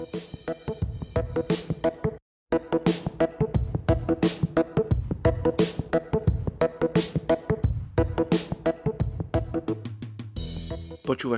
[0.00, 0.16] Počúvaš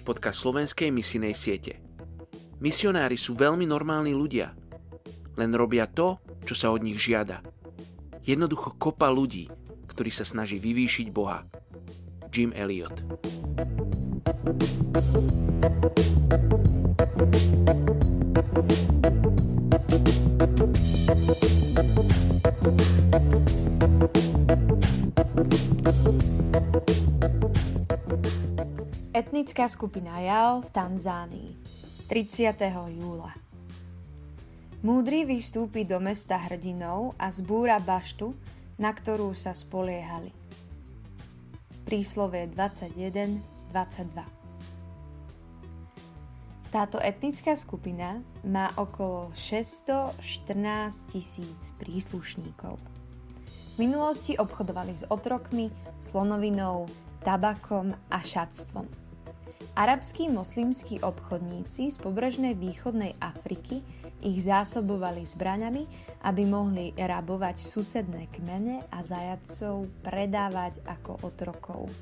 [0.00, 1.84] podcast slovenskej misijnej siete.
[2.64, 4.56] Misionári sú veľmi normálni ľudia.
[5.36, 6.16] Len robia to,
[6.48, 7.44] čo sa od nich žiada.
[8.24, 9.52] Jednoducho kopa ľudí,
[9.84, 11.44] ktorý sa snaží vyvýšiť Boha.
[12.32, 13.04] Jim Elliot.
[29.16, 31.50] Etnická skupina Jao v Tanzánii
[32.06, 32.52] 30.
[33.00, 33.32] júla
[34.84, 38.36] Múdry vystúpi do mesta hrdinov a zbúra baštu,
[38.78, 40.30] na ktorú sa spoliehali.
[41.88, 43.40] Príslove 21,
[43.72, 44.36] 22
[46.70, 50.12] Táto etnická skupina má okolo 614
[51.08, 52.95] tisíc príslušníkov.
[53.76, 55.68] Minulosti obchodovali s otrokmi,
[56.00, 56.88] slonovinou,
[57.20, 58.88] tabakom a šatstvom.
[59.76, 63.84] Arabskí moslimskí obchodníci z pobrežnej východnej Afriky
[64.24, 65.84] ich zásobovali zbraňami,
[66.24, 71.92] aby mohli rabovať susedné kmene a zajadcov predávať ako otrokov.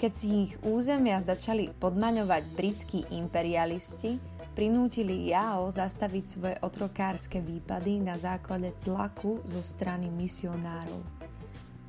[0.00, 4.16] Keď si ich územia začali podmaňovať britskí imperialisti,
[4.58, 10.98] prinútili Jao zastaviť svoje otrokárske výpady na základe tlaku zo strany misionárov.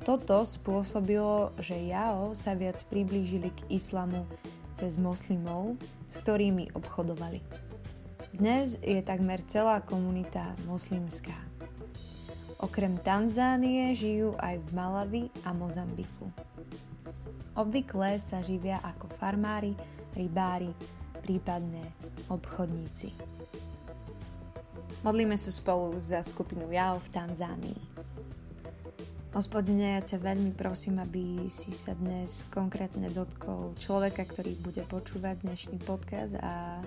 [0.06, 4.22] Toto spôsobilo, že Jao sa viac priblížili k islamu
[4.70, 7.42] cez moslimov, s ktorými obchodovali.
[8.38, 11.34] Dnes je takmer celá komunita moslimská.
[12.62, 16.30] Okrem Tanzánie žijú aj v Malavi a Mozambiku.
[17.58, 19.74] Obvykle sa živia ako farmári,
[20.14, 20.70] rybári,
[21.30, 21.86] prípadne
[22.26, 23.14] obchodníci.
[25.06, 27.78] Modlíme sa spolu za skupinu Jao v Tanzánii.
[29.30, 35.46] Hospodine, ja ťa veľmi prosím, aby si sa dnes konkrétne dotkol človeka, ktorý bude počúvať
[35.46, 36.82] dnešný podcast a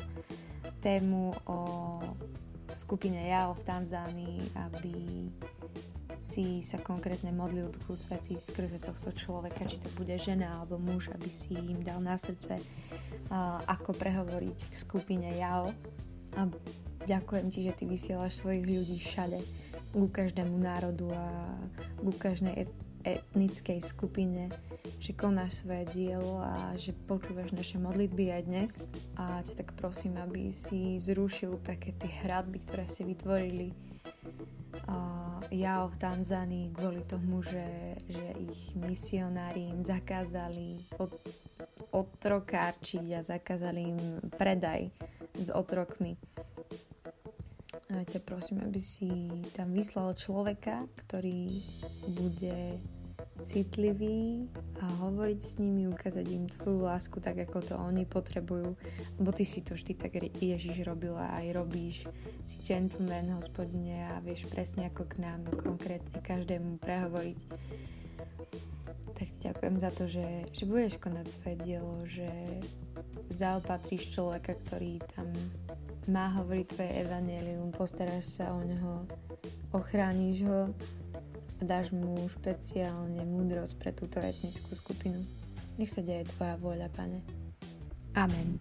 [0.83, 1.59] tému o
[2.75, 4.91] skupine Jao v Tanzánii, aby
[6.23, 11.11] si sa konkrétne modlil Duchu Svetý skrze tohto človeka, či to bude žena alebo muž,
[11.11, 12.63] aby si im dal na srdce,
[13.67, 15.75] ako prehovoriť k skupine Jao.
[16.39, 16.47] A
[17.03, 19.43] ďakujem ti, že ty vysielaš svojich ľudí všade
[19.91, 21.59] ku každému národu a
[21.99, 22.71] ku každej
[23.03, 24.47] etnickej skupine,
[25.03, 28.71] že konáš svoje dielo a že počúvaš naše modlitby aj dnes
[29.19, 33.75] a ti tak prosím, aby si zrušil také tie hradby, ktoré si vytvorili
[34.87, 35.22] uh,
[35.53, 41.13] ja v Tanzánii kvôli tomu, že, že ich misionári im zakázali od,
[41.93, 44.01] otrokárčiť a zakázali im
[44.33, 44.89] predaj
[45.37, 46.17] s otrokmi.
[47.93, 51.53] A ťa prosím, aby si tam vyslal človeka, ktorý
[52.09, 52.81] bude
[53.43, 54.47] citlivý
[54.79, 58.73] a hovoriť s nimi, ukázať im tvoju lásku tak, ako to oni potrebujú.
[59.19, 62.07] Lebo ty si to vždy tak Ježiš robila aj robíš.
[62.47, 67.39] Si gentleman, hospodine a vieš presne ako k nám konkrétne každému prehovoriť.
[69.13, 70.25] Tak ti ďakujem za to, že,
[70.55, 72.27] že budeš konať svoje dielo, že
[73.29, 75.29] zaopatríš človeka, ktorý tam
[76.09, 79.07] má hovoriť tvoje evanelium, postaráš sa o neho,
[79.71, 80.59] ochrániš ho
[81.63, 85.23] a dáš mu špeciálne múdrosť pre túto etnickú skupinu.
[85.79, 87.23] Nech sa deje tvoja vôľa, pane.
[88.19, 88.59] Amen.